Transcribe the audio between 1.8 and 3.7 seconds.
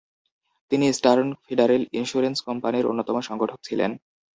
insurance কোম্পানির অন্যতম সংগঠক